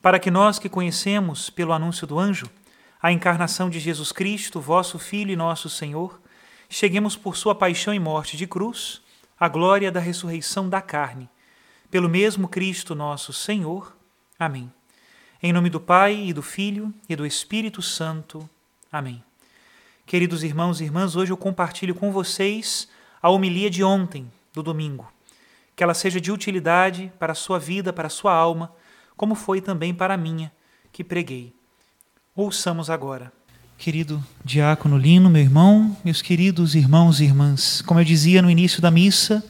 para 0.00 0.18
que 0.18 0.30
nós 0.30 0.58
que 0.58 0.68
conhecemos 0.68 1.50
pelo 1.50 1.72
anúncio 1.72 2.06
do 2.06 2.18
anjo 2.18 2.48
a 3.00 3.12
encarnação 3.12 3.70
de 3.70 3.78
Jesus 3.78 4.12
Cristo, 4.12 4.60
vosso 4.60 4.98
Filho 4.98 5.30
e 5.30 5.36
nosso 5.36 5.68
Senhor, 5.68 6.20
cheguemos 6.68 7.16
por 7.16 7.36
sua 7.36 7.54
paixão 7.54 7.94
e 7.94 7.98
morte 7.98 8.36
de 8.36 8.46
cruz 8.46 9.00
à 9.38 9.48
glória 9.48 9.90
da 9.90 10.00
ressurreição 10.00 10.68
da 10.68 10.80
carne. 10.80 11.28
Pelo 11.90 12.08
mesmo 12.08 12.48
Cristo 12.48 12.94
nosso 12.94 13.32
Senhor. 13.32 13.96
Amém. 14.38 14.70
Em 15.42 15.52
nome 15.52 15.70
do 15.70 15.80
Pai 15.80 16.14
e 16.14 16.32
do 16.32 16.42
Filho 16.42 16.92
e 17.08 17.14
do 17.14 17.24
Espírito 17.24 17.80
Santo. 17.80 18.48
Amém. 18.90 19.22
Queridos 20.04 20.42
irmãos 20.42 20.80
e 20.80 20.84
irmãs, 20.84 21.14
hoje 21.14 21.32
eu 21.32 21.36
compartilho 21.36 21.94
com 21.94 22.10
vocês 22.10 22.88
a 23.22 23.30
homilia 23.30 23.70
de 23.70 23.84
ontem, 23.84 24.30
do 24.52 24.62
domingo. 24.62 25.10
Que 25.76 25.84
ela 25.84 25.94
seja 25.94 26.20
de 26.20 26.32
utilidade 26.32 27.12
para 27.18 27.32
a 27.32 27.36
sua 27.36 27.58
vida, 27.58 27.92
para 27.92 28.08
a 28.08 28.10
sua 28.10 28.32
alma 28.32 28.72
como 29.18 29.34
foi 29.34 29.60
também 29.60 29.92
para 29.92 30.14
a 30.14 30.16
minha, 30.16 30.50
que 30.92 31.02
preguei. 31.02 31.52
Ouçamos 32.36 32.88
agora. 32.88 33.32
Querido 33.76 34.24
diácono 34.44 34.96
Lino, 34.96 35.28
meu 35.28 35.42
irmão, 35.42 35.96
meus 36.04 36.22
queridos 36.22 36.76
irmãos 36.76 37.20
e 37.20 37.24
irmãs, 37.24 37.82
como 37.82 37.98
eu 37.98 38.04
dizia 38.04 38.40
no 38.40 38.48
início 38.48 38.80
da 38.80 38.92
missa, 38.92 39.44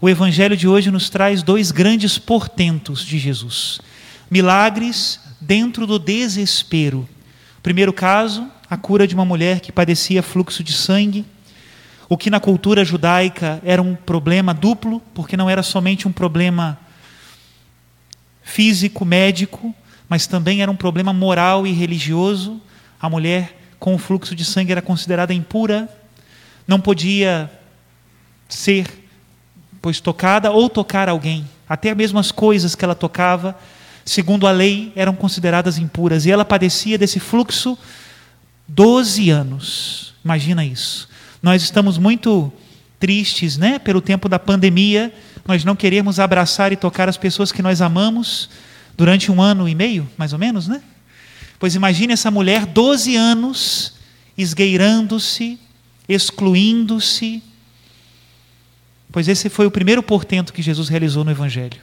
o 0.00 0.08
evangelho 0.08 0.56
de 0.56 0.66
hoje 0.66 0.90
nos 0.90 1.08
traz 1.08 1.40
dois 1.40 1.70
grandes 1.70 2.18
portentos 2.18 3.04
de 3.04 3.16
Jesus. 3.16 3.80
Milagres 4.28 5.20
dentro 5.40 5.86
do 5.86 6.00
desespero. 6.00 7.08
Primeiro 7.62 7.92
caso, 7.92 8.48
a 8.68 8.76
cura 8.76 9.06
de 9.06 9.14
uma 9.14 9.24
mulher 9.24 9.60
que 9.60 9.70
padecia 9.70 10.20
fluxo 10.20 10.64
de 10.64 10.72
sangue, 10.72 11.24
o 12.08 12.16
que 12.16 12.28
na 12.28 12.40
cultura 12.40 12.84
judaica 12.84 13.60
era 13.64 13.80
um 13.80 13.94
problema 13.94 14.52
duplo, 14.52 15.00
porque 15.14 15.36
não 15.36 15.48
era 15.48 15.62
somente 15.62 16.08
um 16.08 16.12
problema 16.12 16.76
físico, 18.46 19.04
médico, 19.04 19.74
mas 20.08 20.28
também 20.28 20.62
era 20.62 20.70
um 20.70 20.76
problema 20.76 21.12
moral 21.12 21.66
e 21.66 21.72
religioso. 21.72 22.62
A 22.98 23.10
mulher 23.10 23.60
com 23.78 23.92
o 23.92 23.98
fluxo 23.98 24.36
de 24.36 24.44
sangue 24.44 24.70
era 24.70 24.80
considerada 24.80 25.34
impura, 25.34 25.88
não 26.66 26.80
podia 26.80 27.50
ser, 28.48 28.86
pois, 29.82 30.00
tocada 30.00 30.52
ou 30.52 30.70
tocar 30.70 31.08
alguém. 31.08 31.44
Até 31.68 31.92
mesmo 31.92 32.20
as 32.20 32.30
coisas 32.30 32.76
que 32.76 32.84
ela 32.84 32.94
tocava, 32.94 33.58
segundo 34.04 34.46
a 34.46 34.52
lei, 34.52 34.92
eram 34.94 35.14
consideradas 35.14 35.76
impuras. 35.76 36.24
E 36.24 36.30
ela 36.30 36.44
padecia 36.44 36.96
desse 36.96 37.18
fluxo 37.18 37.76
12 38.68 39.28
anos. 39.28 40.14
Imagina 40.24 40.64
isso. 40.64 41.08
Nós 41.42 41.62
estamos 41.62 41.98
muito 41.98 42.52
tristes, 43.00 43.58
né, 43.58 43.80
pelo 43.80 44.00
tempo 44.00 44.28
da 44.28 44.38
pandemia, 44.38 45.12
nós 45.46 45.64
não 45.64 45.76
queremos 45.76 46.18
abraçar 46.18 46.72
e 46.72 46.76
tocar 46.76 47.08
as 47.08 47.16
pessoas 47.16 47.52
que 47.52 47.62
nós 47.62 47.80
amamos 47.80 48.50
durante 48.96 49.30
um 49.30 49.40
ano 49.40 49.68
e 49.68 49.74
meio, 49.74 50.08
mais 50.16 50.32
ou 50.32 50.38
menos, 50.38 50.66
né? 50.66 50.82
Pois 51.58 51.74
imagine 51.74 52.12
essa 52.12 52.30
mulher 52.30 52.66
12 52.66 53.16
anos 53.16 53.94
esgueirando-se, 54.36 55.58
excluindo-se. 56.08 57.42
Pois 59.10 59.28
esse 59.28 59.48
foi 59.48 59.66
o 59.66 59.70
primeiro 59.70 60.02
portento 60.02 60.52
que 60.52 60.62
Jesus 60.62 60.88
realizou 60.88 61.24
no 61.24 61.30
Evangelho. 61.30 61.80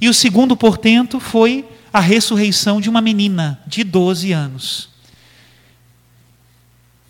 E 0.00 0.08
o 0.08 0.14
segundo 0.14 0.56
portento 0.56 1.20
foi 1.20 1.64
a 1.92 2.00
ressurreição 2.00 2.80
de 2.80 2.88
uma 2.88 3.00
menina 3.00 3.60
de 3.66 3.84
12 3.84 4.32
anos. 4.32 4.88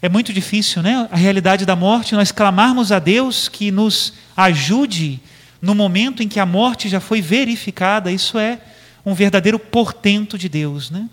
É 0.03 0.09
muito 0.09 0.33
difícil, 0.33 0.83
né? 0.83 1.09
A 1.11 1.17
realidade 1.17 1.65
da 1.65 1.75
morte, 1.75 2.15
nós 2.15 2.31
clamarmos 2.31 2.93
a 2.93 2.99
Deus 2.99 3.49
que 3.49 3.71
nos 3.71 4.13
ajude 4.37 5.21
no 5.65 5.75
momento 5.75 6.23
em 6.23 6.29
que 6.29 6.39
a 6.39 6.45
morte 6.45 6.91
já 6.91 7.01
foi 7.01 7.23
verificada, 7.23 8.13
isso 8.13 8.39
é 8.39 8.61
um 9.05 9.15
verdadeiro 9.15 9.59
portento 9.59 10.37
de 10.37 10.47
Deus, 10.47 10.91
né? 10.91 11.09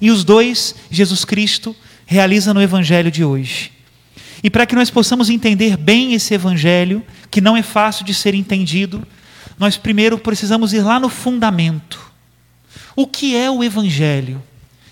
E 0.00 0.08
os 0.08 0.22
dois, 0.22 0.76
Jesus 0.88 1.24
Cristo 1.24 1.74
realiza 2.06 2.54
no 2.54 2.62
evangelho 2.62 3.10
de 3.10 3.24
hoje. 3.24 3.72
E 4.42 4.48
para 4.48 4.64
que 4.66 4.76
nós 4.76 4.88
possamos 4.88 5.28
entender 5.28 5.76
bem 5.76 6.14
esse 6.14 6.32
evangelho, 6.32 7.04
que 7.28 7.40
não 7.40 7.56
é 7.56 7.62
fácil 7.62 8.04
de 8.04 8.14
ser 8.14 8.34
entendido, 8.34 9.04
nós 9.58 9.76
primeiro 9.76 10.16
precisamos 10.16 10.72
ir 10.72 10.82
lá 10.82 11.00
no 11.00 11.08
fundamento. 11.08 12.00
O 12.94 13.04
que 13.04 13.36
é 13.36 13.50
o 13.50 13.64
evangelho? 13.64 14.40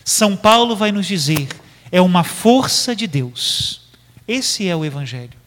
São 0.05 0.37
Paulo 0.37 0.75
vai 0.75 0.91
nos 0.91 1.07
dizer, 1.07 1.49
é 1.93 2.01
uma 2.01 2.25
força 2.25 2.95
de 2.95 3.07
Deus. 3.07 3.83
Esse 4.27 4.67
é 4.67 4.75
o 4.75 4.85
evangelho. 4.85 5.38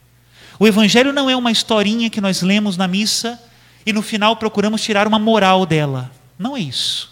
O 0.58 0.66
Evangelho 0.66 1.12
não 1.12 1.28
é 1.28 1.36
uma 1.36 1.50
historinha 1.50 2.10
que 2.10 2.20
nós 2.20 2.42
lemos 2.42 2.76
na 2.76 2.86
missa 2.86 3.40
e 3.84 3.92
no 3.92 4.02
final 4.02 4.36
procuramos 4.36 4.82
tirar 4.82 5.06
uma 5.06 5.18
moral 5.18 5.66
dela. 5.66 6.10
Não 6.38 6.56
é 6.56 6.60
isso. 6.60 7.10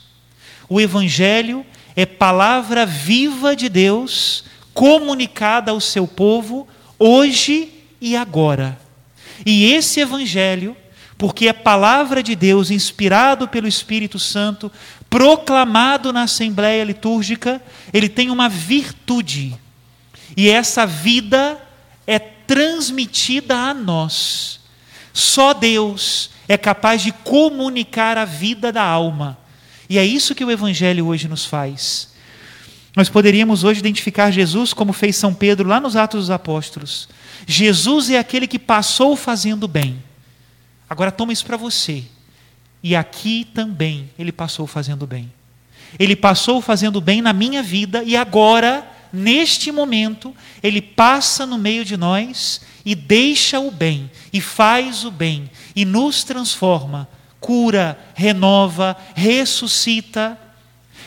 O 0.68 0.80
Evangelho 0.80 1.64
é 1.96 2.06
palavra 2.06 2.86
viva 2.86 3.56
de 3.56 3.68
Deus 3.68 4.44
comunicada 4.72 5.72
ao 5.72 5.80
seu 5.80 6.06
povo 6.06 6.68
hoje 6.98 7.68
e 8.00 8.16
agora. 8.16 8.78
E 9.44 9.72
esse 9.72 10.00
Evangelho, 10.00 10.76
porque 11.18 11.48
é 11.48 11.52
palavra 11.52 12.22
de 12.22 12.34
Deus 12.34 12.70
inspirado 12.70 13.48
pelo 13.48 13.66
Espírito 13.66 14.18
Santo, 14.18 14.70
proclamado 15.08 16.12
na 16.12 16.22
Assembleia 16.22 16.84
Litúrgica, 16.84 17.60
ele 17.92 18.08
tem 18.08 18.30
uma 18.30 18.48
virtude. 18.48 19.56
E 20.36 20.48
essa 20.48 20.86
vida 20.86 21.60
é 22.06 22.18
transmitida 22.50 23.56
a 23.56 23.72
nós. 23.72 24.58
Só 25.12 25.54
Deus 25.54 26.30
é 26.48 26.58
capaz 26.58 27.00
de 27.00 27.12
comunicar 27.12 28.18
a 28.18 28.24
vida 28.24 28.72
da 28.72 28.82
alma. 28.82 29.38
E 29.88 29.96
é 29.96 30.04
isso 30.04 30.34
que 30.34 30.44
o 30.44 30.50
Evangelho 30.50 31.06
hoje 31.06 31.28
nos 31.28 31.46
faz. 31.46 32.10
Nós 32.96 33.08
poderíamos 33.08 33.62
hoje 33.62 33.78
identificar 33.78 34.32
Jesus 34.32 34.72
como 34.72 34.92
fez 34.92 35.14
São 35.14 35.32
Pedro 35.32 35.68
lá 35.68 35.78
nos 35.78 35.94
Atos 35.94 36.22
dos 36.22 36.30
Apóstolos. 36.30 37.08
Jesus 37.46 38.10
é 38.10 38.18
aquele 38.18 38.48
que 38.48 38.58
passou 38.58 39.14
fazendo 39.14 39.68
bem. 39.68 40.02
Agora 40.88 41.12
toma 41.12 41.32
isso 41.32 41.46
para 41.46 41.56
você. 41.56 42.02
E 42.82 42.96
aqui 42.96 43.46
também 43.54 44.10
ele 44.18 44.32
passou 44.32 44.66
fazendo 44.66 45.06
bem. 45.06 45.32
Ele 46.00 46.16
passou 46.16 46.60
fazendo 46.60 47.00
bem 47.00 47.22
na 47.22 47.32
minha 47.32 47.62
vida 47.62 48.02
e 48.02 48.16
agora 48.16 48.84
neste 49.12 49.72
momento, 49.72 50.34
ele 50.62 50.80
passa 50.80 51.46
no 51.46 51.58
meio 51.58 51.84
de 51.84 51.96
nós 51.96 52.60
e 52.84 52.94
deixa 52.94 53.60
o 53.60 53.70
bem, 53.70 54.10
e 54.32 54.40
faz 54.40 55.04
o 55.04 55.10
bem, 55.10 55.50
e 55.74 55.84
nos 55.84 56.24
transforma, 56.24 57.08
cura, 57.38 57.98
renova, 58.14 58.96
ressuscita. 59.14 60.38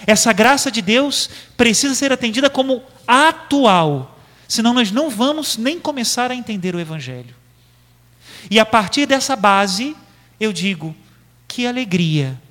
Essa 0.05 0.33
graça 0.33 0.69
de 0.69 0.81
Deus 0.81 1.29
precisa 1.55 1.95
ser 1.95 2.11
atendida 2.11 2.49
como 2.49 2.83
atual, 3.07 4.17
senão 4.47 4.73
nós 4.73 4.91
não 4.91 5.09
vamos 5.09 5.57
nem 5.57 5.79
começar 5.79 6.31
a 6.31 6.35
entender 6.35 6.75
o 6.75 6.79
Evangelho. 6.79 7.35
E 8.49 8.59
a 8.59 8.65
partir 8.65 9.05
dessa 9.05 9.35
base, 9.35 9.95
eu 10.39 10.51
digo: 10.51 10.95
que 11.47 11.67
alegria 11.67 12.41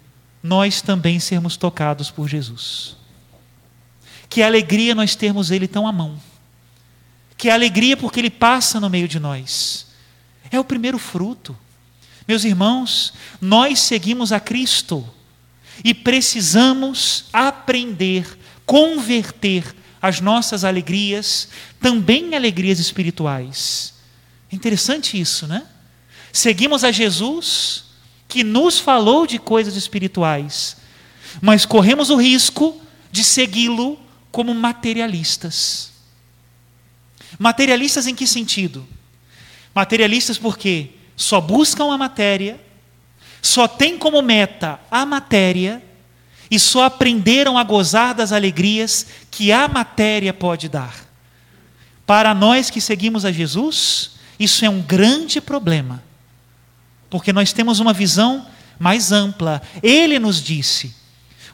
nós 0.43 0.81
também 0.81 1.19
sermos 1.19 1.57
tocados 1.57 2.11
por 2.11 2.29
Jesus. 2.29 2.97
Que 4.33 4.43
alegria 4.43 4.95
nós 4.95 5.15
termos 5.15 5.51
Ele 5.51 5.69
tão 5.69 5.87
à 5.87 5.93
mão. 5.93 6.19
Que 7.37 7.51
alegria 7.51 7.99
porque 7.99 8.19
Ele 8.19 8.31
passa 8.31 8.81
no 8.81 8.89
meio 8.89 9.07
de 9.07 9.21
nós. 9.21 9.89
É 10.51 10.59
o 10.59 10.65
primeiro 10.65 10.99
fruto. 10.99 11.55
Meus 12.27 12.43
irmãos, 12.43 13.13
nós 13.43 13.79
seguimos 13.79 14.33
a 14.33 14.41
Cristo 14.41 15.07
e 15.85 15.93
precisamos 15.93 17.27
aprender, 17.31 18.39
converter 18.65 19.77
as 20.01 20.23
nossas 20.23 20.65
alegrias 20.65 21.49
também 21.79 22.31
em 22.31 22.35
alegrias 22.35 22.79
espirituais. 22.79 23.93
É 24.51 24.57
interessante 24.57 25.21
isso, 25.21 25.47
né? 25.47 25.63
Seguimos 26.33 26.85
a 26.85 26.91
Jesus, 26.91 27.85
que 28.27 28.43
nos 28.43 28.79
falou 28.79 29.27
de 29.27 29.39
coisas 29.39 29.77
espirituais, 29.77 30.79
mas 31.43 31.67
corremos 31.67 32.09
o 32.09 32.17
risco 32.17 32.81
de 33.11 33.23
segui-lo 33.23 34.01
como 34.33 34.55
materialistas. 34.55 35.93
Materialistas 37.39 38.07
em 38.07 38.15
que 38.15 38.27
sentido? 38.27 38.87
Materialistas 39.75 40.39
porque 40.39 40.91
só 41.15 41.41
buscam 41.41 41.93
a 41.93 41.99
matéria, 41.99 42.61
só 43.41 43.69
têm 43.69 43.99
como 43.99 44.23
meta 44.23 44.81
a 44.91 45.05
matéria 45.05 45.83
e 46.51 46.59
só 46.59 46.85
aprenderam 46.85 47.57
a 47.57 47.65
gozar 47.65 48.15
das 48.15 48.33
alegrias 48.33 49.07
que 49.31 49.53
a 49.53 49.69
matéria 49.69 50.33
pode 50.33 50.69
dar. 50.69 51.07
Para 52.07 52.35
nós 52.35 52.71
que 52.71 52.81
seguimos 52.81 53.25
a 53.25 53.33
Jesus, 53.33 54.13
isso 54.39 54.65
é 54.65 54.69
um 54.69 54.83
grande 54.83 55.41
problema, 55.41 56.03
porque 57.09 57.33
nós 57.33 57.53
temos 57.53 57.81
uma 57.81 57.93
visão 57.93 58.47
mais 58.79 59.13
ampla. 59.13 59.63
Ele 59.83 60.19
nos 60.19 60.43
disse. 60.43 60.95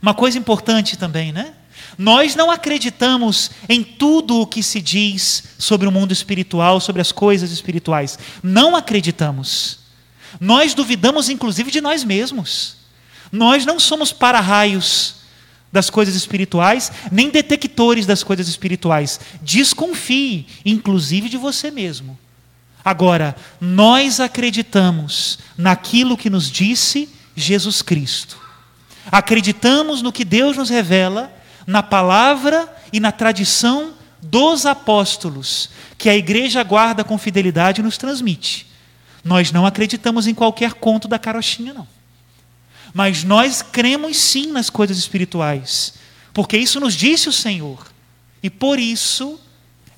Uma 0.00 0.14
coisa 0.14 0.38
importante 0.38 0.96
também, 0.96 1.32
né? 1.32 1.54
Nós 1.98 2.36
não 2.36 2.48
acreditamos 2.48 3.50
em 3.68 3.82
tudo 3.82 4.40
o 4.40 4.46
que 4.46 4.62
se 4.62 4.80
diz 4.80 5.42
sobre 5.58 5.88
o 5.88 5.90
mundo 5.90 6.12
espiritual, 6.12 6.80
sobre 6.80 7.02
as 7.02 7.10
coisas 7.10 7.50
espirituais. 7.50 8.16
Não 8.40 8.76
acreditamos. 8.76 9.80
Nós 10.40 10.74
duvidamos, 10.74 11.28
inclusive, 11.28 11.72
de 11.72 11.80
nós 11.80 12.04
mesmos. 12.04 12.76
Nós 13.32 13.66
não 13.66 13.80
somos 13.80 14.12
para-raios 14.12 15.16
das 15.72 15.90
coisas 15.90 16.14
espirituais, 16.14 16.92
nem 17.10 17.30
detectores 17.30 18.06
das 18.06 18.22
coisas 18.22 18.46
espirituais. 18.46 19.18
Desconfie, 19.42 20.46
inclusive, 20.64 21.28
de 21.28 21.36
você 21.36 21.68
mesmo. 21.68 22.16
Agora, 22.84 23.34
nós 23.60 24.20
acreditamos 24.20 25.40
naquilo 25.58 26.16
que 26.16 26.30
nos 26.30 26.48
disse 26.48 27.08
Jesus 27.34 27.82
Cristo. 27.82 28.38
Acreditamos 29.10 30.00
no 30.00 30.12
que 30.12 30.24
Deus 30.24 30.56
nos 30.56 30.70
revela 30.70 31.37
na 31.68 31.82
palavra 31.82 32.66
e 32.90 32.98
na 32.98 33.12
tradição 33.12 33.92
dos 34.22 34.64
apóstolos, 34.64 35.68
que 35.98 36.08
a 36.08 36.16
igreja 36.16 36.62
guarda 36.62 37.04
com 37.04 37.18
fidelidade 37.18 37.82
e 37.82 37.84
nos 37.84 37.98
transmite. 37.98 38.66
Nós 39.22 39.52
não 39.52 39.66
acreditamos 39.66 40.26
em 40.26 40.32
qualquer 40.32 40.72
conto 40.72 41.06
da 41.06 41.18
carochinha, 41.18 41.74
não. 41.74 41.86
Mas 42.94 43.22
nós 43.22 43.60
cremos 43.60 44.16
sim 44.16 44.46
nas 44.46 44.70
coisas 44.70 44.96
espirituais, 44.96 45.92
porque 46.32 46.56
isso 46.56 46.80
nos 46.80 46.94
disse 46.94 47.28
o 47.28 47.32
Senhor. 47.32 47.86
E 48.42 48.48
por 48.48 48.78
isso, 48.78 49.38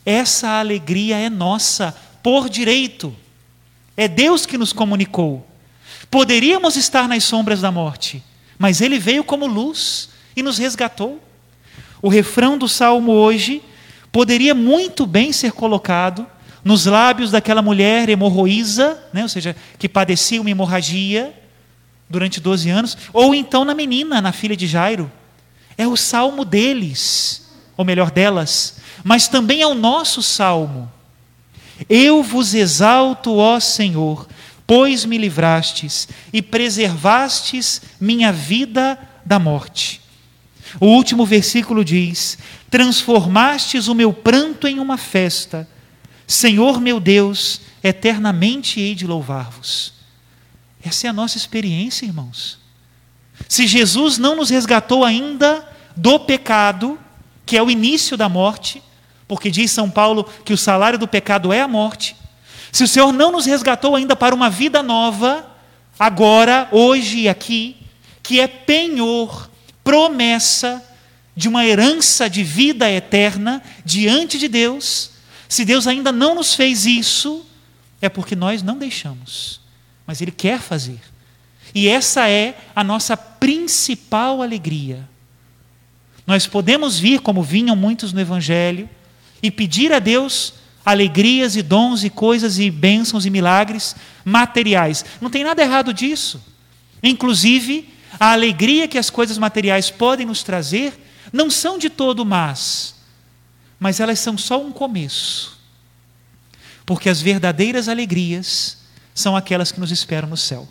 essa 0.04 0.58
alegria 0.58 1.18
é 1.18 1.30
nossa, 1.30 1.96
por 2.20 2.48
direito. 2.48 3.14
É 3.96 4.08
Deus 4.08 4.44
que 4.44 4.58
nos 4.58 4.72
comunicou. 4.72 5.46
Poderíamos 6.10 6.74
estar 6.74 7.06
nas 7.06 7.22
sombras 7.22 7.60
da 7.60 7.70
morte, 7.70 8.20
mas 8.58 8.80
Ele 8.80 8.98
veio 8.98 9.22
como 9.22 9.46
luz 9.46 10.08
e 10.34 10.42
nos 10.42 10.58
resgatou. 10.58 11.29
O 12.02 12.08
refrão 12.08 12.56
do 12.56 12.68
salmo 12.68 13.12
hoje 13.12 13.62
poderia 14.10 14.54
muito 14.54 15.06
bem 15.06 15.32
ser 15.32 15.52
colocado 15.52 16.26
nos 16.64 16.86
lábios 16.86 17.30
daquela 17.30 17.62
mulher 17.62 18.08
hemorroísa, 18.08 18.98
né, 19.12 19.22
ou 19.22 19.28
seja, 19.28 19.56
que 19.78 19.88
padecia 19.88 20.40
uma 20.40 20.50
hemorragia 20.50 21.34
durante 22.08 22.40
12 22.40 22.68
anos, 22.68 22.98
ou 23.12 23.34
então 23.34 23.64
na 23.64 23.74
menina, 23.74 24.20
na 24.20 24.32
filha 24.32 24.56
de 24.56 24.66
Jairo. 24.66 25.10
É 25.78 25.86
o 25.86 25.96
salmo 25.96 26.44
deles, 26.44 27.48
ou 27.76 27.84
melhor, 27.84 28.10
delas, 28.10 28.76
mas 29.02 29.28
também 29.28 29.62
é 29.62 29.66
o 29.66 29.74
nosso 29.74 30.22
salmo. 30.22 30.90
Eu 31.88 32.22
vos 32.22 32.52
exalto, 32.52 33.36
ó 33.36 33.58
Senhor, 33.58 34.28
pois 34.66 35.04
me 35.04 35.16
livrastes 35.16 36.08
e 36.32 36.42
preservastes 36.42 37.80
minha 37.98 38.30
vida 38.30 38.98
da 39.24 39.38
morte. 39.38 39.99
O 40.78 40.86
último 40.86 41.24
versículo 41.24 41.84
diz: 41.84 42.38
Transformastes 42.70 43.88
o 43.88 43.94
meu 43.94 44.12
pranto 44.12 44.68
em 44.68 44.78
uma 44.78 44.96
festa. 44.96 45.68
Senhor 46.26 46.80
meu 46.80 47.00
Deus, 47.00 47.60
eternamente 47.82 48.78
hei 48.78 48.94
de 48.94 49.06
louvar-vos. 49.06 49.94
Essa 50.82 51.06
é 51.06 51.10
a 51.10 51.12
nossa 51.12 51.36
experiência, 51.36 52.06
irmãos. 52.06 52.58
Se 53.48 53.66
Jesus 53.66 54.18
não 54.18 54.36
nos 54.36 54.50
resgatou 54.50 55.04
ainda 55.04 55.66
do 55.96 56.20
pecado, 56.20 56.98
que 57.44 57.56
é 57.56 57.62
o 57.62 57.70
início 57.70 58.16
da 58.16 58.28
morte, 58.28 58.82
porque 59.26 59.50
diz 59.50 59.70
São 59.70 59.90
Paulo 59.90 60.24
que 60.44 60.52
o 60.52 60.58
salário 60.58 60.98
do 60.98 61.08
pecado 61.08 61.52
é 61.52 61.60
a 61.60 61.68
morte. 61.68 62.16
Se 62.70 62.84
o 62.84 62.88
Senhor 62.88 63.12
não 63.12 63.32
nos 63.32 63.46
resgatou 63.46 63.96
ainda 63.96 64.14
para 64.14 64.34
uma 64.34 64.48
vida 64.48 64.82
nova, 64.82 65.46
agora, 65.98 66.68
hoje 66.70 67.20
e 67.20 67.28
aqui, 67.28 67.76
que 68.22 68.38
é 68.38 68.46
penhor 68.46 69.49
promessa 69.82 70.82
de 71.36 71.48
uma 71.48 71.64
herança 71.64 72.28
de 72.28 72.42
vida 72.42 72.90
eterna 72.90 73.62
diante 73.84 74.38
de 74.38 74.48
Deus, 74.48 75.10
se 75.48 75.64
Deus 75.64 75.86
ainda 75.86 76.12
não 76.12 76.34
nos 76.34 76.54
fez 76.54 76.86
isso, 76.86 77.46
é 78.00 78.08
porque 78.08 78.36
nós 78.36 78.62
não 78.62 78.78
deixamos. 78.78 79.60
Mas 80.06 80.20
Ele 80.20 80.30
quer 80.30 80.60
fazer. 80.60 81.00
E 81.74 81.88
essa 81.88 82.28
é 82.28 82.58
a 82.74 82.82
nossa 82.82 83.16
principal 83.16 84.42
alegria. 84.42 85.08
Nós 86.26 86.46
podemos 86.46 86.98
vir, 86.98 87.20
como 87.20 87.42
vinham 87.42 87.74
muitos 87.74 88.12
no 88.12 88.20
Evangelho, 88.20 88.88
e 89.42 89.50
pedir 89.50 89.92
a 89.92 89.98
Deus 89.98 90.54
alegrias 90.84 91.56
e 91.56 91.62
dons 91.62 92.04
e 92.04 92.10
coisas 92.10 92.58
e 92.58 92.70
bênçãos 92.70 93.26
e 93.26 93.30
milagres 93.30 93.94
materiais. 94.24 95.04
Não 95.20 95.30
tem 95.30 95.44
nada 95.44 95.62
errado 95.62 95.92
disso. 95.92 96.42
Inclusive, 97.02 97.88
a 98.18 98.32
alegria 98.32 98.88
que 98.88 98.98
as 98.98 99.10
coisas 99.10 99.38
materiais 99.38 99.90
podem 99.90 100.26
nos 100.26 100.42
trazer 100.42 100.98
não 101.32 101.50
são 101.50 101.78
de 101.78 101.88
todo 101.88 102.24
más, 102.24 102.94
mas 103.78 104.00
elas 104.00 104.18
são 104.18 104.36
só 104.36 104.60
um 104.60 104.72
começo. 104.72 105.58
Porque 106.84 107.08
as 107.08 107.20
verdadeiras 107.20 107.88
alegrias 107.88 108.78
são 109.14 109.36
aquelas 109.36 109.70
que 109.70 109.78
nos 109.78 109.92
esperam 109.92 110.28
no 110.28 110.36
céu. 110.36 110.68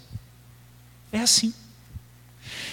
É 1.11 1.19
assim. 1.19 1.53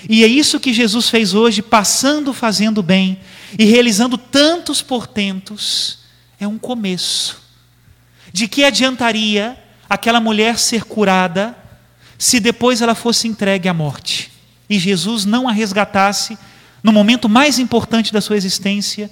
E 0.09 0.25
é 0.25 0.27
isso 0.27 0.61
que 0.61 0.73
Jesus 0.73 1.09
fez 1.09 1.33
hoje, 1.33 1.63
passando 1.63 2.33
fazendo 2.33 2.83
bem 2.83 3.21
e 3.59 3.65
realizando 3.65 4.19
tantos 4.19 4.83
portentos, 4.83 6.01
é 6.39 6.47
um 6.47 6.59
começo. 6.59 7.43
De 8.33 8.47
que 8.47 8.65
adiantaria 8.65 9.57
aquela 9.89 10.21
mulher 10.21 10.59
ser 10.59 10.85
curada 10.85 11.57
se 12.19 12.41
depois 12.41 12.83
ela 12.83 12.95
fosse 12.95 13.29
entregue 13.29 13.69
à 13.69 13.75
morte? 13.75 14.36
E 14.69 14.79
Jesus 14.79 15.25
não 15.25 15.49
a 15.49 15.53
resgatasse 15.53 16.39
no 16.83 16.93
momento 16.93 17.29
mais 17.29 17.59
importante 17.59 18.13
da 18.13 18.21
sua 18.21 18.37
existência, 18.37 19.11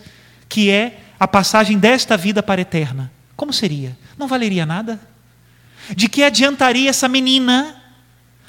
que 0.48 0.70
é 0.70 1.00
a 1.18 1.26
passagem 1.26 1.78
desta 1.78 2.16
vida 2.16 2.42
para 2.42 2.60
a 2.60 2.62
eterna, 2.62 3.10
como 3.36 3.52
seria? 3.52 3.96
Não 4.16 4.28
valeria 4.28 4.64
nada? 4.64 5.00
De 5.94 6.08
que 6.08 6.22
adiantaria 6.22 6.90
essa 6.90 7.08
menina 7.08 7.82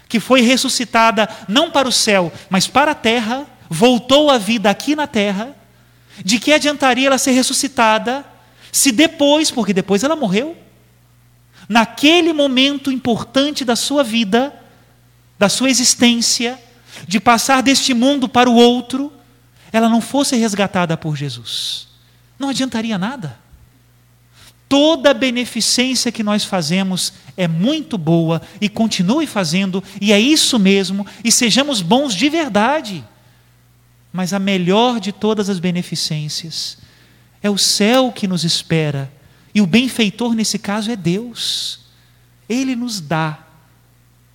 que 0.07 0.19
foi 0.19 0.41
ressuscitada 0.41 1.27
não 1.47 1.71
para 1.71 1.87
o 1.87 1.91
céu, 1.91 2.31
mas 2.49 2.67
para 2.67 2.91
a 2.91 2.95
terra, 2.95 3.45
voltou 3.69 4.29
à 4.29 4.37
vida 4.37 4.69
aqui 4.69 4.95
na 4.95 5.07
terra? 5.07 5.55
De 6.23 6.39
que 6.39 6.53
adiantaria 6.53 7.07
ela 7.07 7.17
ser 7.17 7.31
ressuscitada 7.31 8.23
se 8.71 8.91
depois, 8.91 9.49
porque 9.49 9.73
depois 9.73 10.03
ela 10.03 10.15
morreu, 10.15 10.55
naquele 11.67 12.33
momento 12.33 12.91
importante 12.91 13.65
da 13.65 13.75
sua 13.75 14.03
vida, 14.03 14.53
da 15.39 15.49
sua 15.49 15.69
existência, 15.69 16.59
de 17.07 17.19
passar 17.19 17.61
deste 17.61 17.93
mundo 17.93 18.27
para 18.27 18.49
o 18.49 18.55
outro, 18.55 19.11
ela 19.71 19.89
não 19.89 20.01
fosse 20.01 20.35
resgatada 20.35 20.95
por 20.95 21.15
Jesus. 21.15 21.87
Não 22.39 22.49
adiantaria 22.49 22.97
nada. 22.97 23.37
Toda 24.67 25.13
beneficência 25.13 26.11
que 26.11 26.23
nós 26.23 26.43
fazemos 26.43 27.13
é 27.37 27.47
muito 27.47 27.97
boa 27.97 28.41
e 28.59 28.67
continue 28.67 29.27
fazendo, 29.27 29.83
e 30.01 30.11
é 30.11 30.19
isso 30.19 30.57
mesmo, 30.57 31.05
e 31.23 31.31
sejamos 31.31 31.81
bons 31.81 32.15
de 32.15 32.29
verdade. 32.29 33.03
Mas 34.11 34.33
a 34.33 34.39
melhor 34.39 34.99
de 34.99 35.11
todas 35.11 35.49
as 35.49 35.59
beneficências 35.59 36.77
é 37.43 37.49
o 37.49 37.57
céu 37.57 38.11
que 38.11 38.27
nos 38.27 38.43
espera. 38.43 39.11
E 39.53 39.61
o 39.61 39.67
benfeitor 39.67 40.33
nesse 40.33 40.57
caso 40.57 40.89
é 40.89 40.95
Deus. 40.95 41.81
Ele 42.49 42.75
nos 42.75 42.99
dá. 42.99 43.39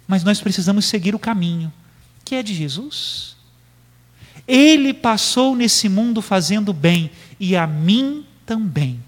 Mas 0.06 0.22
nós 0.22 0.40
precisamos 0.40 0.84
seguir 0.84 1.14
o 1.14 1.18
caminho, 1.18 1.72
que 2.30 2.36
é 2.36 2.44
de 2.44 2.54
Jesus. 2.54 3.34
Ele 4.46 4.94
passou 4.94 5.56
nesse 5.56 5.88
mundo 5.88 6.22
fazendo 6.22 6.72
bem 6.72 7.10
e 7.40 7.56
a 7.56 7.66
mim 7.66 8.24
também. 8.46 9.02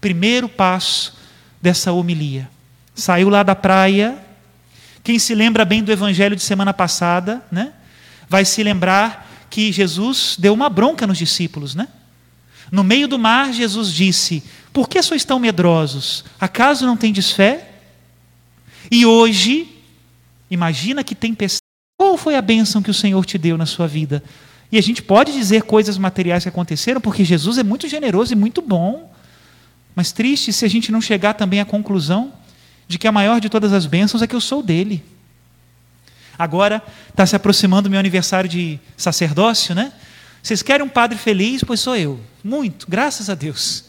Primeiro 0.00 0.48
passo 0.48 1.14
dessa 1.60 1.92
homilia. 1.92 2.48
Saiu 2.94 3.28
lá 3.28 3.42
da 3.42 3.54
praia. 3.54 4.18
Quem 5.04 5.18
se 5.18 5.34
lembra 5.34 5.62
bem 5.66 5.82
do 5.82 5.92
evangelho 5.92 6.34
de 6.34 6.40
semana 6.40 6.72
passada, 6.72 7.44
né? 7.52 7.74
Vai 8.30 8.46
se 8.46 8.62
lembrar 8.62 9.46
que 9.50 9.70
Jesus 9.70 10.34
deu 10.38 10.54
uma 10.54 10.70
bronca 10.70 11.06
nos 11.06 11.18
discípulos, 11.18 11.74
né? 11.74 11.86
No 12.72 12.82
meio 12.82 13.06
do 13.06 13.18
mar, 13.18 13.52
Jesus 13.52 13.92
disse: 13.92 14.42
Por 14.72 14.88
que 14.88 15.02
sois 15.02 15.22
tão 15.22 15.38
medrosos? 15.38 16.24
Acaso 16.40 16.86
não 16.86 16.96
tendes 16.96 17.30
fé? 17.30 17.72
E 18.90 19.04
hoje, 19.04 19.68
imagina 20.50 21.04
que 21.04 21.14
tempestade. 21.14 21.67
Qual 22.08 22.16
foi 22.16 22.36
a 22.36 22.40
bênção 22.40 22.80
que 22.80 22.90
o 22.90 22.94
Senhor 22.94 23.22
te 23.26 23.36
deu 23.36 23.58
na 23.58 23.66
sua 23.66 23.86
vida? 23.86 24.24
E 24.72 24.78
a 24.78 24.80
gente 24.80 25.02
pode 25.02 25.30
dizer 25.30 25.64
coisas 25.64 25.98
materiais 25.98 26.42
que 26.42 26.48
aconteceram, 26.48 27.02
porque 27.02 27.22
Jesus 27.22 27.58
é 27.58 27.62
muito 27.62 27.86
generoso 27.86 28.32
e 28.32 28.34
muito 28.34 28.62
bom. 28.62 29.12
Mas 29.94 30.10
triste 30.10 30.50
se 30.50 30.64
a 30.64 30.68
gente 30.68 30.90
não 30.90 31.02
chegar 31.02 31.34
também 31.34 31.60
à 31.60 31.66
conclusão 31.66 32.32
de 32.88 32.98
que 32.98 33.06
a 33.06 33.12
maior 33.12 33.42
de 33.42 33.50
todas 33.50 33.74
as 33.74 33.84
bênçãos 33.84 34.22
é 34.22 34.26
que 34.26 34.34
eu 34.34 34.40
sou 34.40 34.62
dele. 34.62 35.04
Agora 36.38 36.82
está 37.10 37.26
se 37.26 37.36
aproximando 37.36 37.90
meu 37.90 38.00
aniversário 38.00 38.48
de 38.48 38.80
sacerdócio, 38.96 39.74
né? 39.74 39.92
Vocês 40.42 40.62
querem 40.62 40.86
um 40.86 40.88
padre 40.88 41.18
feliz? 41.18 41.62
Pois 41.62 41.78
sou 41.78 41.94
eu. 41.94 42.18
Muito, 42.42 42.86
graças 42.88 43.28
a 43.28 43.34
Deus. 43.34 43.84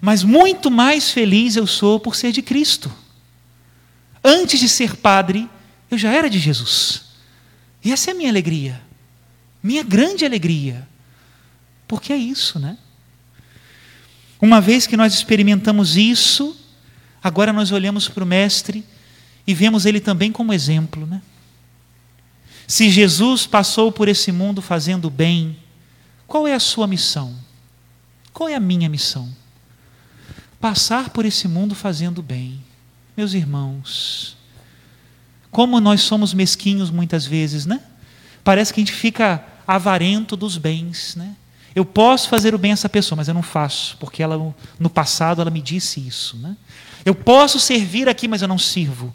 Mas 0.00 0.22
muito 0.22 0.70
mais 0.70 1.10
feliz 1.10 1.56
eu 1.56 1.66
sou 1.66 1.98
por 1.98 2.14
ser 2.14 2.30
de 2.30 2.40
Cristo. 2.40 2.88
Antes 4.22 4.60
de 4.60 4.68
ser 4.68 4.94
padre, 4.94 5.50
eu 5.90 5.98
já 5.98 6.12
era 6.12 6.30
de 6.30 6.38
Jesus. 6.38 7.07
E 7.84 7.92
essa 7.92 8.10
é 8.10 8.12
a 8.12 8.16
minha 8.16 8.30
alegria. 8.30 8.80
Minha 9.62 9.82
grande 9.82 10.24
alegria. 10.24 10.86
Porque 11.86 12.12
é 12.12 12.16
isso, 12.16 12.58
né? 12.58 12.76
Uma 14.40 14.60
vez 14.60 14.86
que 14.86 14.96
nós 14.96 15.14
experimentamos 15.14 15.96
isso, 15.96 16.56
agora 17.22 17.52
nós 17.52 17.72
olhamos 17.72 18.08
para 18.08 18.22
o 18.22 18.26
Mestre 18.26 18.84
e 19.46 19.54
vemos 19.54 19.86
ele 19.86 20.00
também 20.00 20.30
como 20.30 20.52
exemplo, 20.52 21.06
né? 21.06 21.20
Se 22.66 22.90
Jesus 22.90 23.46
passou 23.46 23.90
por 23.90 24.08
esse 24.08 24.30
mundo 24.30 24.60
fazendo 24.60 25.08
bem, 25.08 25.56
qual 26.26 26.46
é 26.46 26.54
a 26.54 26.60
sua 26.60 26.86
missão? 26.86 27.34
Qual 28.32 28.48
é 28.48 28.54
a 28.54 28.60
minha 28.60 28.88
missão? 28.88 29.34
Passar 30.60 31.10
por 31.10 31.24
esse 31.24 31.48
mundo 31.48 31.74
fazendo 31.74 32.22
bem. 32.22 32.62
Meus 33.16 33.32
irmãos, 33.32 34.36
como 35.58 35.80
nós 35.80 36.02
somos 36.02 36.32
mesquinhos 36.32 36.88
muitas 36.88 37.26
vezes, 37.26 37.66
né? 37.66 37.80
Parece 38.44 38.72
que 38.72 38.80
a 38.80 38.84
gente 38.84 38.92
fica 38.92 39.44
avarento 39.66 40.36
dos 40.36 40.56
bens, 40.56 41.16
né? 41.16 41.34
Eu 41.74 41.84
posso 41.84 42.28
fazer 42.28 42.54
o 42.54 42.58
bem 42.58 42.70
a 42.70 42.74
essa 42.74 42.88
pessoa, 42.88 43.16
mas 43.16 43.26
eu 43.26 43.34
não 43.34 43.42
faço, 43.42 43.96
porque 43.98 44.22
ela 44.22 44.54
no 44.78 44.88
passado 44.88 45.40
ela 45.40 45.50
me 45.50 45.60
disse 45.60 45.98
isso, 45.98 46.36
né? 46.36 46.56
Eu 47.04 47.12
posso 47.12 47.58
servir 47.58 48.08
aqui, 48.08 48.28
mas 48.28 48.40
eu 48.40 48.46
não 48.46 48.56
sirvo, 48.56 49.12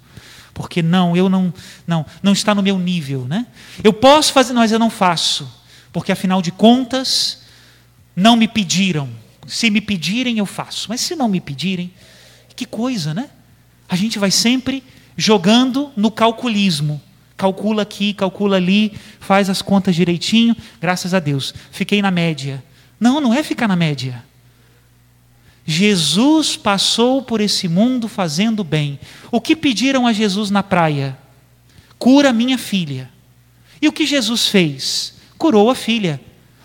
porque 0.53 0.81
não, 0.81 1.15
eu 1.15 1.29
não, 1.29 1.53
não, 1.87 2.05
não 2.21 2.33
está 2.33 2.53
no 2.53 2.61
meu 2.61 2.77
nível, 2.77 3.23
né? 3.23 3.47
Eu 3.81 3.93
posso 3.93 4.33
fazer, 4.33 4.51
mas 4.51 4.73
eu 4.73 4.79
não 4.79 4.89
faço, 4.89 5.49
porque 5.93 6.11
afinal 6.11 6.41
de 6.41 6.51
contas 6.51 7.43
não 8.13 8.35
me 8.35 8.49
pediram. 8.49 9.09
Se 9.47 9.69
me 9.69 9.79
pedirem, 9.79 10.39
eu 10.39 10.45
faço, 10.45 10.87
mas 10.89 10.99
se 10.99 11.15
não 11.15 11.29
me 11.29 11.39
pedirem, 11.39 11.93
que 12.53 12.65
coisa, 12.65 13.13
né? 13.13 13.29
A 13.87 13.95
gente 13.95 14.19
vai 14.19 14.29
sempre 14.29 14.83
jogando 15.17 15.91
no 15.95 16.11
calculismo. 16.11 17.01
Calcula 17.35 17.81
aqui, 17.81 18.13
calcula 18.13 18.57
ali, 18.57 18.93
faz 19.19 19.49
as 19.49 19.61
contas 19.61 19.95
direitinho, 19.95 20.55
graças 20.79 21.13
a 21.13 21.19
Deus. 21.19 21.53
Fiquei 21.71 22.01
na 22.01 22.11
média. 22.11 22.63
Não, 22.99 23.19
não 23.19 23.33
é 23.33 23.43
ficar 23.43 23.67
na 23.67 23.75
média. 23.75 24.23
Jesus 25.65 26.57
passou 26.57 27.21
por 27.21 27.39
esse 27.39 27.67
mundo 27.67 28.07
fazendo 28.07 28.63
bem. 28.63 28.99
O 29.31 29.39
que 29.39 29.55
pediram 29.55 30.05
a 30.05 30.13
Jesus 30.13 30.49
na 30.49 30.61
praia? 30.61 31.17
Cura 31.97 32.33
minha 32.33 32.57
filha. 32.57 33.09
E 33.81 33.87
o 33.87 33.91
que 33.91 34.05
Jesus 34.05 34.47
fez? 34.47 35.15
Curou 35.37 35.69
a 35.69 35.75
filha. 35.75 36.19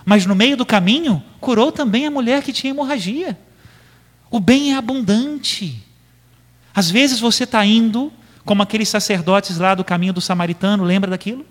Mas 0.05 0.27
no 0.27 0.35
meio 0.35 0.57
do 0.57 0.67
caminho, 0.67 1.23
curou 1.41 1.71
também 1.71 2.07
a 2.07 2.11
mulher 2.11 2.43
que 2.43 2.53
tinha 2.53 2.71
hemorragia. 2.71 3.39
O 4.31 4.41
bem 4.41 4.73
é 4.73 4.77
abundante. 4.77 5.83
Às 6.75 6.91
vezes 6.91 7.21
você 7.21 7.45
está 7.45 7.65
indo, 7.65 8.13
como 8.49 8.63
aqueles 8.63 8.89
sacerdotes 8.89 9.59
lá 9.59 9.75
do 9.75 9.85
caminho 9.85 10.15
do 10.15 10.23
samaritano, 10.23 10.83
lembra 10.83 11.11
daquilo? 11.11 11.45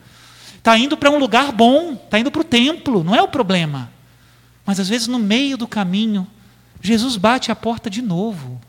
Está 0.57 0.75
indo 0.75 0.97
para 0.97 1.11
um 1.11 1.19
lugar 1.19 1.51
bom, 1.51 1.93
está 1.93 2.17
indo 2.17 2.31
para 2.31 2.41
o 2.41 2.43
templo, 2.43 3.03
não 3.03 3.13
é 3.13 3.21
o 3.21 3.27
problema. 3.27 3.91
Mas 4.65 4.79
às 4.79 4.89
vezes 4.89 5.05
no 5.05 5.19
meio 5.19 5.55
do 5.57 5.67
caminho, 5.67 6.27
Jesus 6.81 7.15
bate 7.15 7.51
a 7.51 7.55
porta 7.55 7.87
de 7.87 8.01
novo. 8.01 8.59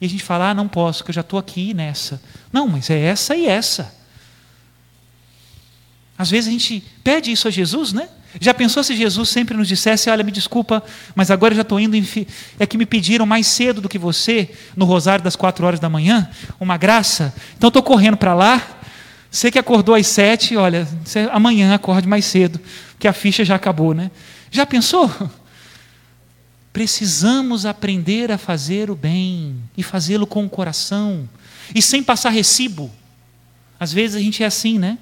E 0.00 0.06
a 0.06 0.08
gente 0.08 0.22
fala: 0.22 0.50
ah, 0.50 0.54
não 0.54 0.68
posso, 0.68 1.02
que 1.02 1.10
eu 1.10 1.14
já 1.14 1.22
estou 1.22 1.40
aqui 1.40 1.74
nessa. 1.74 2.22
Não, 2.52 2.68
mas 2.68 2.88
é 2.88 3.00
essa 3.00 3.34
e 3.34 3.46
essa. 3.46 3.92
Às 6.16 6.30
vezes 6.30 6.46
a 6.46 6.52
gente 6.52 6.84
pede 7.02 7.32
isso 7.32 7.48
a 7.48 7.50
Jesus, 7.50 7.92
né? 7.92 8.08
Já 8.38 8.54
pensou 8.54 8.84
se 8.84 8.94
Jesus 8.94 9.28
sempre 9.28 9.56
nos 9.56 9.66
dissesse: 9.66 10.08
Olha, 10.08 10.22
me 10.22 10.30
desculpa, 10.30 10.82
mas 11.14 11.30
agora 11.30 11.52
eu 11.52 11.56
já 11.56 11.62
estou 11.62 11.80
indo. 11.80 11.96
É 12.58 12.66
que 12.66 12.78
me 12.78 12.86
pediram 12.86 13.26
mais 13.26 13.46
cedo 13.46 13.80
do 13.80 13.88
que 13.88 13.98
você, 13.98 14.50
no 14.76 14.84
rosário 14.84 15.24
das 15.24 15.34
quatro 15.34 15.66
horas 15.66 15.80
da 15.80 15.88
manhã, 15.88 16.30
uma 16.60 16.76
graça. 16.76 17.34
Então 17.56 17.68
estou 17.68 17.82
correndo 17.82 18.16
para 18.16 18.34
lá. 18.34 18.62
Você 19.30 19.50
que 19.50 19.58
acordou 19.58 19.94
às 19.94 20.06
sete, 20.06 20.56
olha, 20.56 20.86
amanhã 21.32 21.74
acorde 21.74 22.08
mais 22.08 22.24
cedo, 22.24 22.60
que 22.98 23.06
a 23.06 23.12
ficha 23.12 23.44
já 23.44 23.54
acabou, 23.54 23.94
né? 23.94 24.10
Já 24.50 24.66
pensou? 24.66 25.10
Precisamos 26.72 27.66
aprender 27.66 28.30
a 28.30 28.38
fazer 28.38 28.90
o 28.90 28.96
bem 28.96 29.56
e 29.76 29.82
fazê-lo 29.82 30.26
com 30.26 30.44
o 30.44 30.50
coração 30.50 31.28
e 31.74 31.82
sem 31.82 32.02
passar 32.02 32.30
recibo. 32.30 32.90
Às 33.78 33.92
vezes 33.92 34.16
a 34.16 34.20
gente 34.20 34.42
é 34.42 34.46
assim, 34.46 34.78
né? 34.78 34.98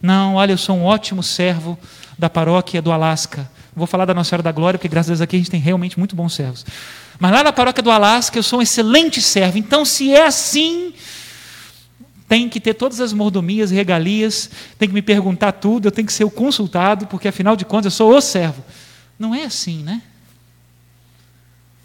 Não, 0.00 0.36
olha, 0.36 0.52
eu 0.52 0.58
sou 0.58 0.76
um 0.76 0.84
ótimo 0.84 1.22
servo 1.22 1.78
da 2.18 2.30
paróquia 2.30 2.80
do 2.80 2.90
Alasca. 2.90 3.50
Vou 3.74 3.86
falar 3.86 4.04
da 4.04 4.14
Nossa 4.14 4.30
Senhora 4.30 4.42
da 4.42 4.52
Glória, 4.52 4.78
porque 4.78 4.88
graças 4.88 5.10
a 5.10 5.12
Deus 5.12 5.20
aqui 5.20 5.36
a 5.36 5.38
gente 5.38 5.50
tem 5.50 5.60
realmente 5.60 5.98
muito 5.98 6.16
bons 6.16 6.34
servos. 6.34 6.64
Mas 7.18 7.32
lá 7.32 7.44
na 7.44 7.52
paróquia 7.52 7.82
do 7.82 7.90
Alasca 7.90 8.38
eu 8.38 8.42
sou 8.42 8.58
um 8.58 8.62
excelente 8.62 9.20
servo. 9.20 9.58
Então, 9.58 9.84
se 9.84 10.12
é 10.12 10.26
assim, 10.26 10.92
tem 12.28 12.48
que 12.48 12.60
ter 12.60 12.74
todas 12.74 13.00
as 13.00 13.12
mordomias 13.12 13.70
regalias, 13.70 14.50
tem 14.78 14.88
que 14.88 14.94
me 14.94 15.02
perguntar 15.02 15.52
tudo, 15.52 15.88
eu 15.88 15.92
tenho 15.92 16.06
que 16.06 16.12
ser 16.12 16.24
o 16.24 16.30
consultado, 16.30 17.06
porque 17.06 17.28
afinal 17.28 17.56
de 17.56 17.64
contas 17.64 17.92
eu 17.92 17.96
sou 17.96 18.16
o 18.16 18.20
servo. 18.20 18.64
Não 19.18 19.34
é 19.34 19.44
assim, 19.44 19.82
né? 19.82 20.02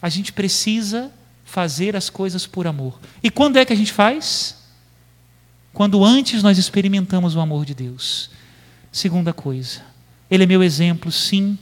A 0.01 0.07
gente 0.07 0.31
precisa 0.31 1.11
fazer 1.43 1.95
as 1.95 2.09
coisas 2.09 2.45
por 2.45 2.67
amor. 2.67 2.99
E 3.23 3.29
quando 3.29 3.57
é 3.57 3.65
que 3.65 3.73
a 3.73 3.75
gente 3.75 3.91
faz? 3.91 4.55
Quando 5.75 6.05
antes 6.05 6.41
nós 6.41 6.57
experimentamos 6.57 7.35
o 7.35 7.41
amor 7.41 7.65
de 7.65 7.75
Deus. 7.75 8.29
Segunda 8.93 9.33
coisa, 9.33 9.81
Ele 10.31 10.45
é 10.45 10.47
meu 10.47 10.63
exemplo, 10.63 11.11
sim, 11.11 11.59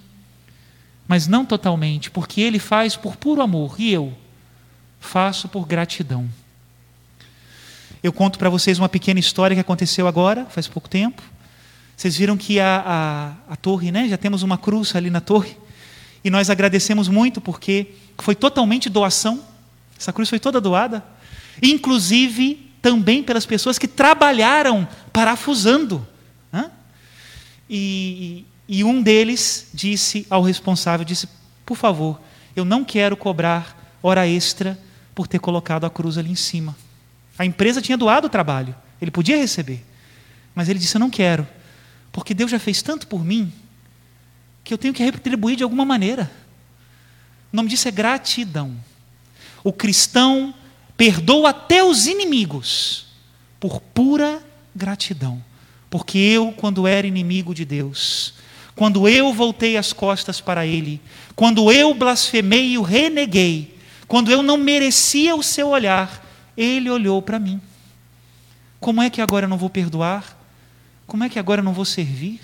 mas 1.07 1.25
não 1.25 1.43
totalmente, 1.43 2.11
porque 2.11 2.39
Ele 2.39 2.59
faz 2.59 2.95
por 2.95 3.15
puro 3.15 3.41
amor 3.41 3.73
e 3.79 3.91
eu 3.91 4.13
faço 4.99 5.49
por 5.49 5.65
gratidão. 5.65 6.29
Eu 8.03 8.13
conto 8.13 8.37
para 8.37 8.51
vocês 8.51 8.77
uma 8.77 8.87
pequena 8.87 9.19
história 9.19 9.55
que 9.55 9.61
aconteceu 9.61 10.07
agora, 10.07 10.45
faz 10.45 10.67
pouco 10.67 10.87
tempo. 10.87 11.23
Vocês 11.97 12.15
viram 12.15 12.37
que 12.37 12.59
a, 12.59 12.83
a, 13.49 13.53
a 13.53 13.55
torre, 13.55 13.91
né? 13.91 14.07
Já 14.07 14.17
temos 14.17 14.43
uma 14.43 14.59
cruz 14.59 14.95
ali 14.95 15.09
na 15.09 15.21
torre. 15.21 15.57
E 16.23 16.29
nós 16.29 16.51
agradecemos 16.51 17.07
muito 17.07 17.41
porque 17.41 17.95
foi 18.19 18.35
totalmente 18.35 18.91
doação. 18.91 19.43
Essa 19.97 20.13
cruz 20.13 20.29
foi 20.29 20.39
toda 20.39 20.61
doada. 20.61 21.03
Inclusive 21.63 22.72
também 22.83 23.23
pelas 23.23 23.45
pessoas 23.45 23.79
que 23.79 23.87
trabalharam 23.87 24.85
parafusando. 25.13 26.05
Né? 26.51 26.69
E, 27.69 28.45
e 28.67 28.83
um 28.83 29.01
deles 29.01 29.69
disse 29.73 30.27
ao 30.29 30.43
responsável, 30.43 31.05
disse, 31.05 31.29
por 31.65 31.77
favor, 31.77 32.19
eu 32.53 32.65
não 32.65 32.83
quero 32.83 33.15
cobrar 33.15 33.97
hora 34.03 34.27
extra 34.27 34.77
por 35.15 35.27
ter 35.27 35.39
colocado 35.39 35.85
a 35.85 35.89
cruz 35.89 36.17
ali 36.17 36.29
em 36.29 36.35
cima. 36.35 36.75
A 37.39 37.45
empresa 37.45 37.81
tinha 37.81 37.97
doado 37.97 38.27
o 38.27 38.29
trabalho, 38.29 38.75
ele 39.01 39.09
podia 39.09 39.37
receber. 39.37 39.81
Mas 40.53 40.67
ele 40.67 40.77
disse, 40.77 40.97
eu 40.97 40.99
não 40.99 41.09
quero, 41.09 41.47
porque 42.11 42.33
Deus 42.33 42.51
já 42.51 42.59
fez 42.59 42.81
tanto 42.81 43.07
por 43.07 43.23
mim, 43.23 43.51
que 44.61 44.73
eu 44.73 44.77
tenho 44.77 44.93
que 44.93 45.03
retribuir 45.03 45.55
de 45.55 45.63
alguma 45.63 45.85
maneira. 45.85 46.29
O 47.51 47.55
nome 47.55 47.69
disso 47.69 47.87
é 47.87 47.91
gratidão. 47.91 48.75
O 49.63 49.71
cristão 49.71 50.53
perdoa 51.03 51.49
até 51.49 51.83
os 51.83 52.07
inimigos 52.07 53.07
por 53.59 53.81
pura 53.81 54.41
gratidão. 54.73 55.43
Porque 55.89 56.17
eu, 56.17 56.53
quando 56.53 56.87
era 56.87 57.05
inimigo 57.05 57.53
de 57.53 57.65
Deus, 57.65 58.35
quando 58.73 59.05
eu 59.05 59.33
voltei 59.33 59.75
as 59.75 59.91
costas 59.91 60.39
para 60.39 60.65
Ele, 60.65 61.01
quando 61.35 61.69
eu 61.73 61.93
blasfemei 61.93 62.69
e 62.69 62.77
o 62.77 62.81
reneguei, 62.81 63.77
quando 64.07 64.31
eu 64.31 64.41
não 64.41 64.55
merecia 64.55 65.35
o 65.35 65.43
seu 65.43 65.71
olhar, 65.71 66.25
Ele 66.55 66.89
olhou 66.89 67.21
para 67.21 67.37
mim. 67.37 67.59
Como 68.79 69.01
é 69.01 69.09
que 69.09 69.19
agora 69.19 69.43
eu 69.43 69.49
não 69.49 69.57
vou 69.57 69.69
perdoar? 69.69 70.39
Como 71.05 71.25
é 71.25 71.27
que 71.27 71.37
agora 71.37 71.59
eu 71.59 71.65
não 71.65 71.73
vou 71.73 71.83
servir? 71.83 72.39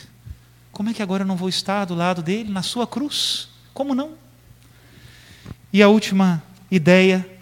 Como 0.70 0.90
é 0.90 0.94
que 0.94 1.02
agora 1.02 1.24
eu 1.24 1.28
não 1.28 1.38
vou 1.38 1.48
estar 1.48 1.86
do 1.86 1.96
lado 1.96 2.22
dele, 2.22 2.52
na 2.52 2.62
sua 2.62 2.86
cruz? 2.86 3.48
Como 3.74 3.96
não? 3.96 4.16
E 5.72 5.82
a 5.82 5.88
última 5.88 6.44
ideia, 6.70 7.39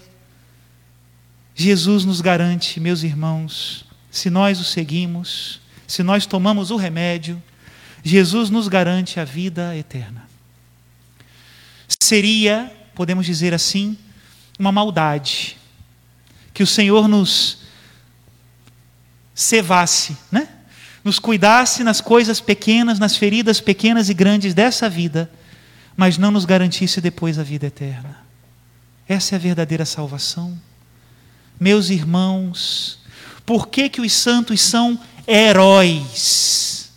Jesus 1.60 2.06
nos 2.06 2.22
garante, 2.22 2.80
meus 2.80 3.02
irmãos, 3.02 3.84
se 4.12 4.30
nós 4.30 4.60
o 4.60 4.64
seguimos, 4.64 5.60
se 5.88 6.04
nós 6.04 6.28
tomamos 6.28 6.70
o 6.70 6.76
remédio, 6.76 7.42
Jesus 8.04 8.52
nos 8.52 8.68
garante 8.68 9.20
a 9.20 9.26
vida 9.26 9.76
eterna. 9.76 10.30
Seria, 12.00 12.72
podemos 12.94 13.26
dizer 13.26 13.56
assim, 13.56 13.98
uma 14.60 14.72
maldade 14.72 15.58
que 16.54 16.62
o 16.62 16.68
Senhor 16.68 17.08
nos 17.08 17.64
cevasse, 19.34 20.16
né? 20.32 20.48
nos 21.04 21.18
cuidasse 21.18 21.84
nas 21.84 22.00
coisas 22.00 22.40
pequenas, 22.40 23.00
nas 23.00 23.18
feridas 23.18 23.60
pequenas 23.60 24.10
e 24.10 24.14
grandes 24.14 24.54
dessa 24.54 24.88
vida, 24.88 25.28
mas 25.96 26.20
não 26.20 26.30
nos 26.30 26.46
garantisse 26.46 27.02
depois 27.02 27.40
a 27.40 27.44
vida 27.44 27.66
eterna. 27.66 28.16
Essa 29.10 29.34
é 29.34 29.38
a 29.38 29.40
verdadeira 29.40 29.86
salvação. 29.86 30.56
Meus 31.60 31.90
irmãos, 31.90 33.00
por 33.46 33.68
que, 33.68 33.90
que 33.90 34.02
os 34.02 34.14
santos 34.14 34.62
são 34.62 35.00
heróis? 35.28 36.92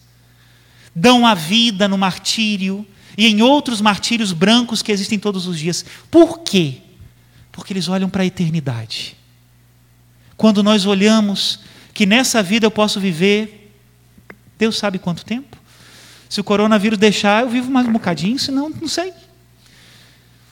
Dão 0.95 1.27
a 1.27 1.35
vida 1.35 1.89
no 1.89 1.97
martírio 1.97 2.87
e 3.17 3.27
em 3.27 3.43
outros 3.43 3.81
martírios 3.81 4.33
brancos 4.33 4.83
que 4.83 4.93
existem 4.93 5.19
todos 5.19 5.47
os 5.47 5.59
dias. 5.59 5.85
Por 6.11 6.41
quê? 6.41 6.79
Porque 7.53 7.73
eles 7.73 7.89
olham 7.89 8.09
para 8.09 8.23
a 8.23 8.27
eternidade. 8.27 9.17
Quando 10.37 10.63
nós 10.63 10.87
olhamos 10.87 11.61
que 11.93 12.07
nessa 12.07 12.43
vida 12.43 12.67
eu 12.67 12.71
posso 12.71 12.99
viver, 13.01 13.75
Deus 14.59 14.77
sabe 14.77 14.99
quanto 14.99 15.25
tempo? 15.25 15.57
Se 16.29 16.41
o 16.41 16.45
coronavírus 16.45 16.99
deixar, 16.99 17.43
eu 17.43 17.51
vivo 17.51 17.71
mais 17.71 17.87
um 17.87 17.93
bocadinho, 17.93 18.39
senão, 18.39 18.71
não 18.71 18.89
sei. 18.89 19.13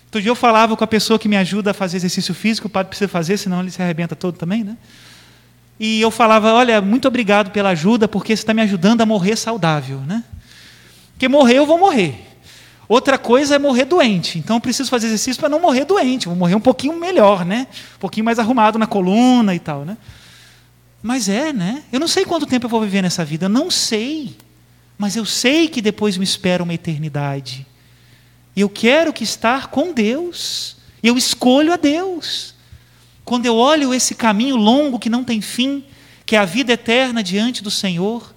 Outro 0.09 0.23
dia 0.23 0.31
eu 0.31 0.35
falava 0.35 0.75
com 0.75 0.83
a 0.83 0.87
pessoa 0.87 1.19
que 1.19 1.29
me 1.29 1.37
ajuda 1.37 1.73
a 1.73 1.75
fazer 1.75 1.99
exercício 1.99 2.33
físico, 2.35 2.67
o 2.67 2.71
padre 2.71 2.89
precisa 2.89 3.09
fazer, 3.09 3.37
senão 3.37 3.61
ele 3.61 3.71
se 3.71 3.83
arrebenta 3.83 4.17
todo 4.17 4.39
também, 4.39 4.65
né? 4.65 4.75
E 5.79 6.01
eu 6.01 6.11
falava, 6.11 6.51
olha, 6.55 6.81
muito 6.81 7.07
obrigado 7.07 7.51
pela 7.51 7.69
ajuda, 7.71 8.09
porque 8.09 8.35
você 8.35 8.41
está 8.41 8.55
me 8.55 8.63
ajudando 8.63 9.03
a 9.03 9.07
morrer 9.07 9.37
saudável, 9.37 10.01
né? 10.01 10.25
Porque 11.13 11.29
morrer 11.29 11.59
eu 11.59 11.67
vou 11.67 11.79
morrer. 11.79 12.27
Outra 12.89 13.19
coisa 13.19 13.57
é 13.57 13.59
morrer 13.59 13.85
doente. 13.85 14.39
Então 14.39 14.57
eu 14.57 14.61
preciso 14.63 14.89
fazer 14.89 15.09
exercício 15.09 15.39
para 15.39 15.51
não 15.51 15.61
morrer 15.61 15.85
doente, 15.85 16.27
vou 16.27 16.35
morrer 16.35 16.55
um 16.55 16.61
pouquinho 16.61 16.99
melhor, 16.99 17.45
né? 17.45 17.67
Um 17.97 17.99
pouquinho 17.99 18.25
mais 18.25 18.39
arrumado 18.39 18.79
na 18.79 18.87
coluna 18.87 19.55
e 19.55 19.59
tal, 19.59 19.85
né? 19.85 19.99
Mas 21.03 21.29
é, 21.29 21.53
né? 21.53 21.83
Eu 21.93 22.01
não 22.01 22.09
sei 22.09 22.25
quanto 22.25 22.47
tempo 22.47 22.65
eu 22.65 22.71
vou 22.71 22.81
viver 22.81 23.03
nessa 23.03 23.27
vida, 23.27 23.45
eu 23.45 23.51
não 23.51 23.71
sei. 23.71 24.35
Mas 24.97 25.17
eu 25.17 25.27
sei 25.27 25.69
que 25.69 25.83
depois 25.83 26.17
me 26.17 26.25
espera 26.25 26.63
uma 26.63 26.73
eternidade. 26.73 27.67
E 28.59 28.61
eu 28.61 28.69
quero 28.69 29.13
que 29.13 29.23
estar 29.23 29.69
com 29.69 29.93
Deus. 29.93 30.79
Eu 31.01 31.17
escolho 31.17 31.73
a 31.73 31.77
Deus. 31.77 32.57
Quando 33.25 33.47
eu 33.47 33.55
olho 33.55 33.95
esse 33.95 34.17
caminho 34.17 34.57
longo 34.57 34.99
que 34.99 35.09
não 35.09 35.23
tem 35.23 35.41
fim, 35.41 35.85
que 36.27 36.35
é 36.35 36.41
a 36.41 36.45
vida 36.45 36.73
eterna 36.73 37.23
diante 37.23 37.63
do 37.63 37.71
Senhor, 37.71 38.35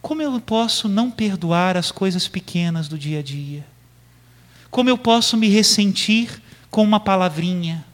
como 0.00 0.22
eu 0.22 0.40
posso 0.40 0.88
não 0.88 1.10
perdoar 1.10 1.76
as 1.76 1.92
coisas 1.92 2.26
pequenas 2.26 2.88
do 2.88 2.96
dia 2.96 3.18
a 3.18 3.22
dia? 3.22 3.66
Como 4.70 4.88
eu 4.88 4.96
posso 4.96 5.36
me 5.36 5.46
ressentir 5.46 6.40
com 6.70 6.82
uma 6.82 6.98
palavrinha? 6.98 7.84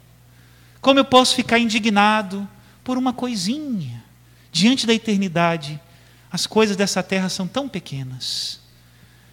Como 0.81 1.01
eu 1.01 1.05
posso 1.05 1.35
ficar 1.35 1.59
indignado 1.59 2.49
por 2.85 2.97
uma 2.97 3.13
coisinha? 3.13 4.05
Diante 4.53 4.87
da 4.87 4.95
eternidade, 4.95 5.81
as 6.31 6.47
coisas 6.47 6.77
dessa 6.77 7.03
terra 7.03 7.29
são 7.29 7.49
tão 7.49 7.69
pequenas. 7.69 8.61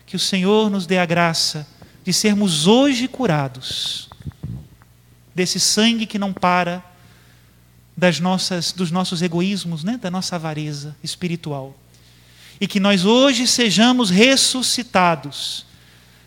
Que 0.07 0.15
o 0.15 0.19
Senhor 0.19 0.71
nos 0.71 0.87
dê 0.87 0.97
a 0.97 1.05
graça 1.05 1.74
de 2.05 2.13
sermos 2.13 2.67
hoje 2.67 3.07
curados 3.07 4.07
desse 5.33 5.59
sangue 5.59 6.05
que 6.05 6.19
não 6.19 6.31
para 6.31 6.85
das 7.97 8.19
nossas 8.19 8.71
dos 8.71 8.91
nossos 8.91 9.21
egoísmos, 9.21 9.83
né, 9.83 9.97
da 9.97 10.11
nossa 10.11 10.35
avareza 10.35 10.95
espiritual. 11.03 11.75
E 12.61 12.67
que 12.67 12.79
nós 12.79 13.03
hoje 13.03 13.47
sejamos 13.47 14.09
ressuscitados 14.09 15.65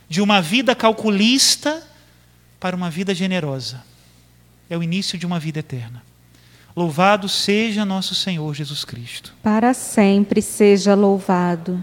de 0.08 0.20
uma 0.20 0.42
vida 0.42 0.74
calculista 0.74 1.82
para 2.58 2.74
uma 2.74 2.90
vida 2.90 3.14
generosa. 3.14 3.82
É 4.68 4.76
o 4.76 4.82
início 4.82 5.18
de 5.18 5.24
uma 5.24 5.38
vida 5.38 5.60
eterna. 5.60 6.02
Louvado 6.76 7.28
seja 7.28 7.84
nosso 7.84 8.14
Senhor 8.14 8.54
Jesus 8.54 8.84
Cristo. 8.84 9.34
Para 9.42 9.72
sempre 9.72 10.42
seja 10.42 10.94
louvado. 10.94 11.82